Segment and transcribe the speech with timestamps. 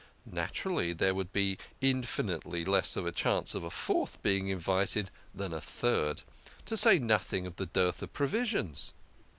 [0.31, 6.23] Naturally, there would be infinitely less chance of a fourth being invited than a third
[6.65, 8.93] to say nothing of the dearth of provisions.